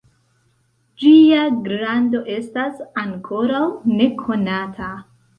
Ĝia 1.01 1.41
grando 1.67 2.21
estas 2.35 2.79
ankoraŭ 3.01 3.61
nekonata. 3.99 4.89